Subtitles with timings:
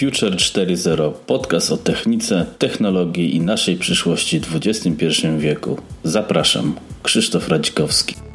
[0.00, 5.06] Future 4.0 podcast o technice, technologii i naszej przyszłości w XXI
[5.38, 5.78] wieku.
[6.04, 8.29] Zapraszam, Krzysztof Radzikowski.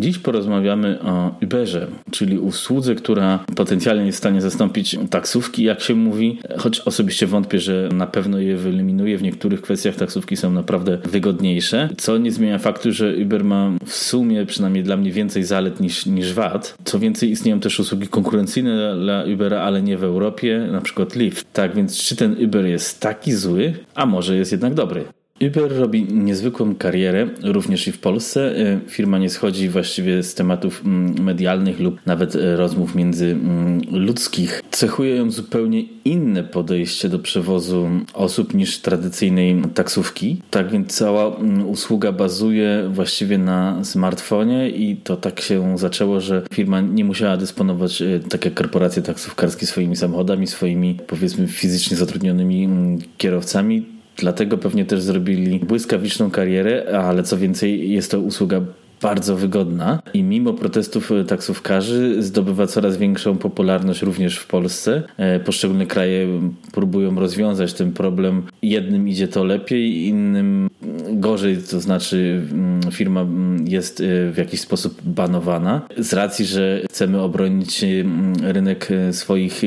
[0.00, 5.94] Dziś porozmawiamy o Uberze, czyli usłudze, która potencjalnie jest w stanie zastąpić taksówki, jak się
[5.94, 9.18] mówi, choć osobiście wątpię, że na pewno je wyeliminuje.
[9.18, 13.94] W niektórych kwestiach taksówki są naprawdę wygodniejsze, co nie zmienia faktu, że Uber ma w
[13.94, 16.74] sumie przynajmniej dla mnie więcej zalet niż, niż wad.
[16.84, 21.52] Co więcej, istnieją też usługi konkurencyjne dla Ubera, ale nie w Europie, na przykład Lyft.
[21.52, 25.04] Tak więc, czy ten Uber jest taki zły, a może jest jednak dobry?
[25.48, 28.56] Uber robi niezwykłą karierę, również i w Polsce.
[28.56, 34.62] E, firma nie schodzi właściwie z tematów mm, medialnych lub nawet e, rozmów międzyludzkich.
[34.70, 40.42] Cechuje ją zupełnie inne podejście do przewozu osób niż tradycyjnej taksówki.
[40.50, 46.42] Tak więc cała mm, usługa bazuje właściwie na smartfonie i to tak się zaczęło, że
[46.52, 52.64] firma nie musiała dysponować, e, tak jak korporacje taksówkarskie, swoimi samochodami, swoimi powiedzmy fizycznie zatrudnionymi
[52.64, 58.60] mm, kierowcami Dlatego pewnie też zrobili błyskawiczną karierę, ale co więcej, jest to usługa
[59.04, 65.02] bardzo wygodna i mimo protestów taksówkarzy zdobywa coraz większą popularność również w Polsce.
[65.16, 66.28] E, poszczególne kraje
[66.72, 68.42] próbują rozwiązać ten problem.
[68.62, 70.70] Jednym idzie to lepiej, innym
[71.12, 76.80] gorzej, to znaczy mm, firma mm, jest e, w jakiś sposób banowana z racji, że
[76.90, 79.62] chcemy obronić mm, rynek e, swoich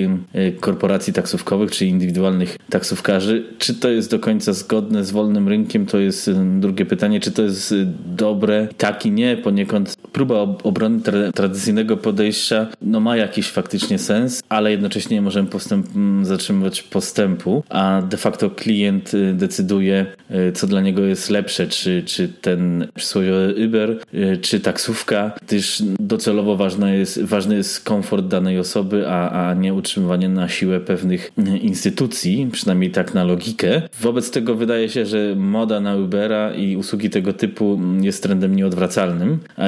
[0.59, 3.45] korporacji taksówkowych czy indywidualnych taksówkarzy.
[3.57, 7.19] Czy to jest do końca zgodne z wolnym rynkiem, to jest drugie pytanie.
[7.19, 7.73] Czy to jest
[8.05, 8.67] dobre?
[8.77, 14.43] Tak i nie nie, poniekąd próba obrony tra tradycyjnego podejścia no, ma jakiś faktycznie sens,
[14.49, 15.87] ale jednocześnie nie możemy postęp
[16.21, 22.03] zatrzymywać postępu, a de facto klient y, decyduje, y, co dla niego jest lepsze, czy,
[22.05, 28.59] czy ten przysłowiowy Uber, y, czy taksówka, gdyż docelowo ważny jest, ważny jest komfort danej
[28.59, 33.81] osoby, a, a nie utrzymywanie na siłę pewnych instytucji, przynajmniej tak na logikę.
[34.01, 39.06] Wobec tego wydaje się, że moda na Ubera i usługi tego typu jest trendem nieodwracalnym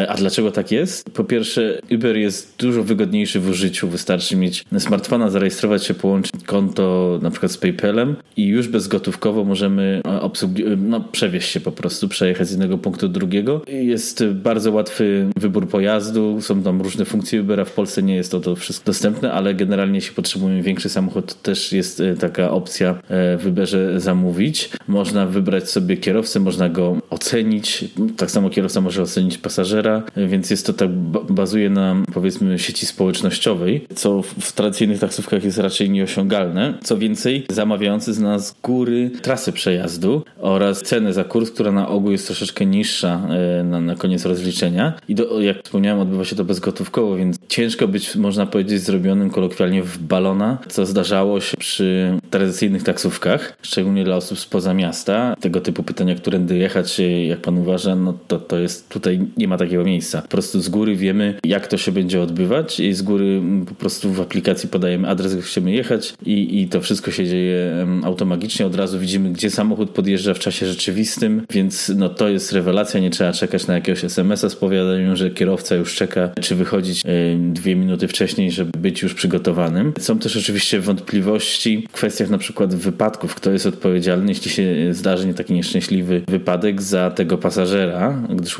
[0.07, 1.09] a dlaczego tak jest?
[1.09, 3.87] Po pierwsze, Uber jest dużo wygodniejszy w użyciu.
[3.87, 10.01] Wystarczy mieć smartfona, zarejestrować się, połączyć konto na przykład z PayPalem i już bezgotówkowo możemy
[10.03, 13.61] obsługi- no, przewieźć się po prostu, przejechać z jednego punktu do drugiego.
[13.67, 17.65] Jest bardzo łatwy wybór pojazdu, są tam różne funkcje Ubera.
[17.65, 21.73] W Polsce nie jest to, to wszystko dostępne, ale generalnie jeśli potrzebujemy większy samochód, też
[21.73, 24.69] jest e, taka opcja e, w Uberze zamówić.
[24.87, 27.85] Można wybrać sobie kierowcę, można go ocenić.
[28.17, 30.89] Tak samo kierowca może ocenić pasażera, więc jest to tak,
[31.29, 36.73] bazuje na powiedzmy sieci społecznościowej, co w tradycyjnych taksówkach jest raczej nieosiągalne.
[36.83, 42.11] Co więcej, zamawiający z nas góry trasy przejazdu oraz cenę za kurs, która na ogół
[42.11, 43.21] jest troszeczkę niższa
[43.59, 44.93] e, na, na koniec rozliczenia.
[45.07, 49.83] I do, jak wspomniałem, odbywa się to bezgotówkowo, więc ciężko być, można powiedzieć, zrobionym kolokwialnie
[49.83, 55.35] w balona, co zdarzało się przy tradycyjnych taksówkach, szczególnie dla osób spoza miasta.
[55.39, 59.57] Tego typu pytania, którędy jechać, jak pan uważa, no to, to jest tutaj nie ma
[59.57, 60.21] takiego miejsca.
[60.21, 64.13] Po prostu z góry wiemy, jak to się będzie odbywać i z góry po prostu
[64.13, 68.65] w aplikacji podajemy adres, gdzie chcemy jechać i, i to wszystko się dzieje automagicznie.
[68.65, 72.99] Od razu widzimy, gdzie samochód podjeżdża w czasie rzeczywistym, więc no to jest rewelacja.
[72.99, 77.03] Nie trzeba czekać na jakiegoś SMS-a z powiadomieniem, że kierowca już czeka, czy wychodzić
[77.37, 79.93] dwie minuty wcześniej, żeby być już przygotowanym.
[79.99, 83.35] Są też oczywiście wątpliwości w kwestiach na przykład wypadków.
[83.35, 88.59] Kto jest odpowiedzialny, jeśli się zdarzy nie taki nieszczęśliwy wypadek za tego pasażera, gdyż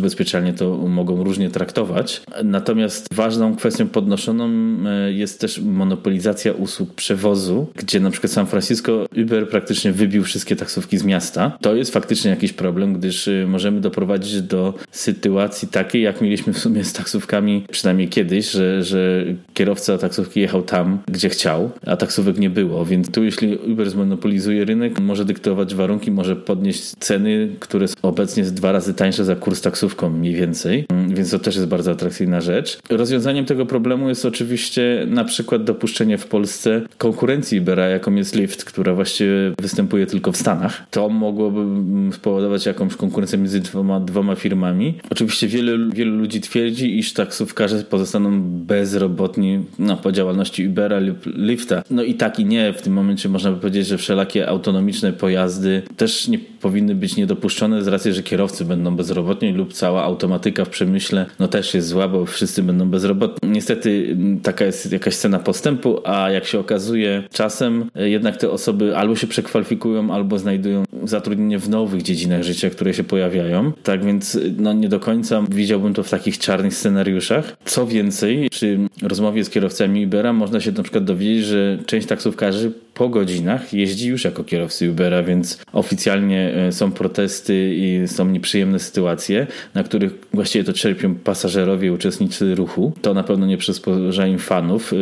[0.50, 2.22] ubezpieczalnie to mogą różnie traktować.
[2.44, 4.50] Natomiast ważną kwestią podnoszoną
[4.86, 10.56] e, jest też monopolizacja usług przewozu, gdzie na przykład San Francisco Uber praktycznie wybił wszystkie
[10.56, 11.58] taksówki z miasta.
[11.62, 16.58] To jest faktycznie jakiś problem, gdyż e, możemy doprowadzić do sytuacji takiej, jak mieliśmy w
[16.58, 22.40] sumie z taksówkami, przynajmniej kiedyś, że, że kierowca taksówki jechał tam, gdzie chciał, a taksówek
[22.40, 22.86] nie było.
[22.86, 28.54] Więc tu, jeśli Uber zmonopolizuje rynek, może dyktować warunki, może podnieść ceny, które obecnie jest
[28.54, 32.41] dwa razy tańsze za kurs taksówką mniej więcej mm, więc to też jest bardzo atrakcyjna
[32.41, 32.80] rzecz.
[32.90, 38.66] Rozwiązaniem tego problemu jest oczywiście na przykład dopuszczenie w Polsce konkurencji Ubera, jaką jest Lyft,
[38.66, 40.84] która właściwie występuje tylko w Stanach.
[40.91, 44.94] To mogłoby mm, spowodować jakąś konkurencję między dwoma, dwoma firmami.
[45.09, 51.84] Oczywiście wiele, wielu ludzi twierdzi, iż taksówkarze pozostaną bezrobotni no, po działalności Ubera lub Lyfta.
[51.92, 52.74] No i tak i nie.
[52.74, 57.84] W tym momencie można by powiedzieć, że wszelakie autonomiczne pojazdy też nie powinny być niedopuszczone
[57.84, 61.87] z racji, że kierowcy będą bezrobotni lub cała automatyzacja automatyka w przemyśle no też jest
[61.87, 63.49] zła, bo wszyscy będą bezrobotni.
[63.49, 69.16] Niestety taka jest jakaś cena postępu, a jak się okazuje czasem jednak te osoby albo
[69.16, 73.72] się przekwalifikują, albo znajdują zatrudnienie w nowych dziedzinach życia, które się pojawiają.
[73.84, 77.58] Tak więc no nie do końca widziałbym to w takich czarnych scenariuszach.
[77.66, 82.72] Co więcej, przy rozmowie z kierowcami Ubera można się na przykład dowiedzieć, że część taksówkarzy
[82.99, 88.79] po godzinach jeździ już jako kierowcy Ubera, więc oficjalnie e, są protesty i są nieprzyjemne
[88.79, 92.93] sytuacje, na których właściwie to czerpią pasażerowie uczestnicy ruchu.
[93.01, 94.96] To na pewno nie przyspoża im fanów e,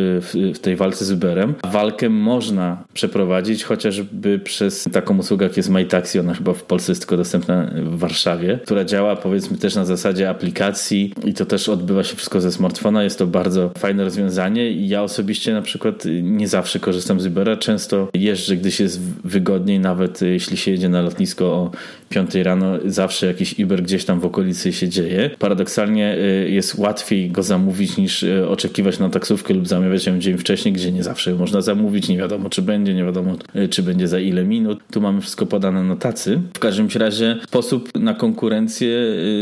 [0.54, 1.54] w tej walce z Uberem.
[1.72, 7.02] Walkę można przeprowadzić chociażby przez taką usługę jak jest MyTaxi, ona chyba w Polsce jest
[7.02, 12.04] tylko dostępna w Warszawie, która działa powiedzmy też na zasadzie aplikacji i to też odbywa
[12.04, 13.04] się wszystko ze smartfona.
[13.04, 17.56] Jest to bardzo fajne rozwiązanie i ja osobiście na przykład nie zawsze korzystam z Ubera,
[17.56, 21.70] często często jeżdżę, gdyś jest wygodniej, nawet jeśli się jedzie na lotnisko o
[22.08, 25.30] 5 rano, zawsze jakiś Uber gdzieś tam w okolicy się dzieje.
[25.38, 30.38] Paradoksalnie y, jest łatwiej go zamówić niż y, oczekiwać na taksówkę lub zamawiać ją dzień
[30.38, 34.08] wcześniej, gdzie nie zawsze można zamówić, nie wiadomo czy będzie, nie wiadomo y, czy będzie
[34.08, 34.78] za ile minut.
[34.90, 36.40] Tu mamy wszystko podane na tacy.
[36.54, 38.88] W każdym razie sposób na konkurencję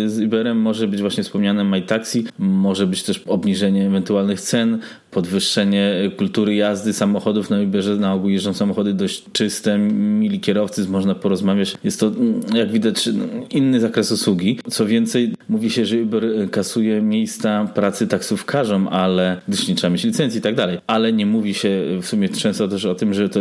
[0.06, 4.78] z Uberem może być właśnie wspomniane MyTaxi, może być też obniżenie ewentualnych cen,
[5.16, 7.96] podwyższenie kultury jazdy samochodów na Uberze.
[7.96, 11.74] Na ogół jeżdżą samochody dość czyste, mili kierowcy, można porozmawiać.
[11.84, 13.08] Jest to, mm, jak widać,
[13.50, 14.58] inny zakres usługi.
[14.70, 20.04] Co więcej, mówi się, że Uber kasuje miejsca pracy taksówkarzom, ale gdyż nie trzeba mieć
[20.04, 20.78] licencji i tak dalej.
[20.86, 23.40] Ale nie mówi się w sumie często też o tym, że to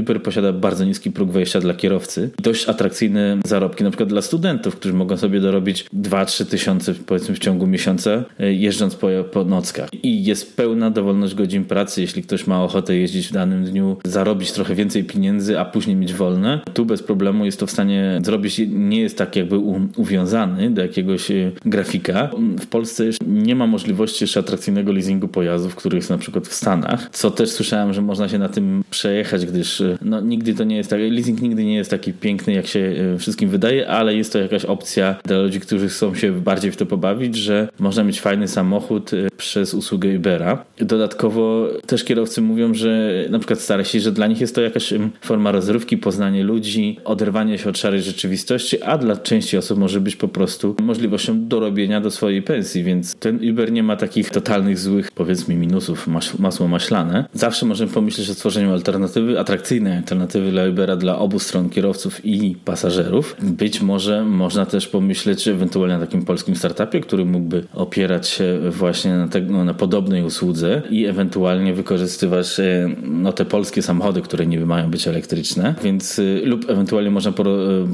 [0.00, 2.30] Uber posiada bardzo niski próg wejścia dla kierowcy.
[2.42, 7.38] Dość atrakcyjne zarobki, na przykład dla studentów, którzy mogą sobie dorobić 2-3 tysiące powiedzmy w
[7.38, 9.88] ciągu miesiąca e, jeżdżąc po, po nockach.
[10.02, 13.96] I jest pełna dowolność dowolność godzin pracy, jeśli ktoś ma ochotę jeździć w danym dniu,
[14.04, 18.20] zarobić trochę więcej pieniędzy, a później mieć wolne, tu bez problemu jest to w stanie
[18.24, 19.58] zrobić, nie jest tak jakby
[19.96, 22.30] uwiązany do jakiegoś e, grafika.
[22.60, 27.08] W Polsce nie ma możliwości jeszcze atrakcyjnego leasingu pojazdów, który jest na przykład w Stanach,
[27.12, 30.76] co też słyszałem, że można się na tym przejechać, gdyż e, no, nigdy to nie
[30.76, 34.32] jest tak, leasing nigdy nie jest taki piękny, jak się e, wszystkim wydaje, ale jest
[34.32, 38.20] to jakaś opcja dla ludzi, którzy chcą się bardziej w to pobawić, że można mieć
[38.20, 40.64] fajny samochód przez usługę Ubera.
[40.78, 41.05] Dodatkowo
[41.86, 45.98] też kierowcy mówią, że na przykład starsi, że dla nich jest to jakaś forma rozrywki,
[45.98, 50.76] poznanie ludzi, oderwanie się od szarej rzeczywistości, a dla części osób może być po prostu
[50.82, 56.08] możliwością dorobienia do swojej pensji, więc ten Uber nie ma takich totalnych złych, powiedzmy, minusów,
[56.38, 57.24] masło maślane.
[57.32, 62.56] Zawsze możemy pomyśleć o stworzeniu alternatywy, atrakcyjnej alternatywy dla Ubera dla obu stron kierowców i
[62.64, 63.36] pasażerów.
[63.42, 69.16] Być może można też pomyśleć ewentualnie na takim polskim startupie, który mógłby opierać się właśnie
[69.16, 74.66] na, tego, na podobnej usłudze i ewentualnie wykorzystywać e, no, te polskie samochody, które niby
[74.66, 77.34] mają być elektryczne, więc e, lub ewentualnie można e,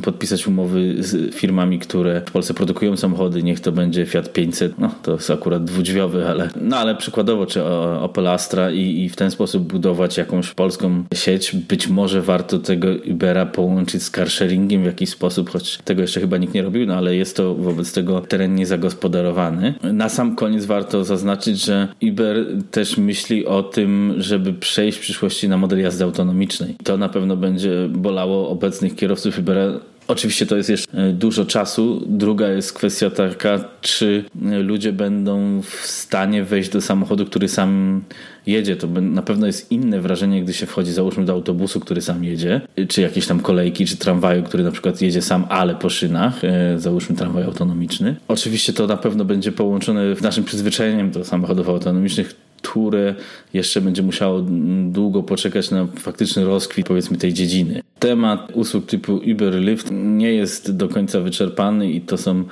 [0.02, 4.94] podpisać umowy z firmami, które w Polsce produkują samochody, niech to będzie Fiat 500, no
[5.02, 7.64] to jest akurat dwudźwiowy, ale no ale przykładowo, czy
[8.00, 11.56] Opel Astra i, i w ten sposób budować jakąś polską sieć.
[11.56, 16.36] Być może warto tego Ubera połączyć z carsharingiem w jakiś sposób, choć tego jeszcze chyba
[16.36, 19.74] nikt nie robił, no ale jest to wobec tego teren niezagospodarowany.
[19.82, 22.46] Na sam koniec warto zaznaczyć, że Uber
[22.82, 26.76] też myśli o tym, żeby przejść w przyszłości na model jazdy autonomicznej.
[26.84, 32.02] To na pewno będzie bolało obecnych kierowców Ubera Oczywiście to jest jeszcze e, dużo czasu.
[32.06, 34.24] Druga jest kwestia taka, czy
[34.62, 38.02] ludzie będą w stanie wejść do samochodu, który sam
[38.46, 38.76] jedzie.
[38.76, 42.60] To na pewno jest inne wrażenie, gdy się wchodzi, załóżmy, do autobusu, który sam jedzie,
[42.88, 46.78] czy jakieś tam kolejki, czy tramwaju, który na przykład jedzie sam, ale po szynach, e,
[46.78, 48.16] załóżmy tramwaj autonomiczny.
[48.28, 53.14] Oczywiście to na pewno będzie połączone w naszym przyzwyczajeniem do samochodów autonomicznych które
[53.52, 54.44] jeszcze będzie musiało
[54.86, 57.82] długo poczekać na faktyczny rozkwit powiedzmy tej dziedziny.
[57.98, 62.44] Temat usług typu Uber Lyft nie jest do końca wyczerpany i to są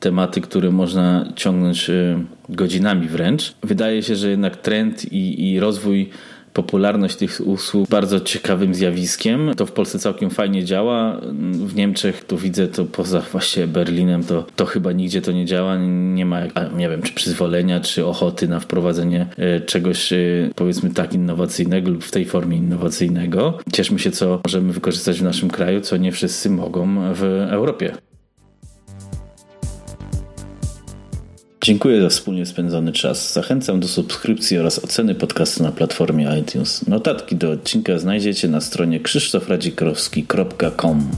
[0.00, 3.54] tematy, które można ciągnąć e, godzinami wręcz.
[3.62, 6.10] Wydaje się, że jednak trend i, i rozwój
[6.56, 9.50] popularność tych usług bardzo ciekawym zjawiskiem.
[9.56, 11.20] To w Polsce całkiem fajnie działa.
[11.66, 15.76] W Niemczech tu widzę to poza właśnie Berlinem, to, to chyba nigdzie to nie działa.
[16.14, 16.40] Nie ma,
[16.76, 20.16] nie wiem, czy przyzwolenia, czy ochoty na wprowadzenie e, czegoś e,
[20.54, 23.58] powiedzmy tak innowacyjnego lub w tej formie innowacyjnego.
[23.72, 27.92] Cieszmy się, co możemy wykorzystać w naszym kraju, co nie wszyscy mogą w Europie.
[31.66, 33.32] Dziękuję za wspólnie spędzony czas.
[33.32, 36.88] Zachęcam do subskrypcji oraz oceny podcastu na platformie iTunes.
[36.88, 41.10] Notatki do odcinka znajdziecie na stronie krzysztofradzikrowski.com.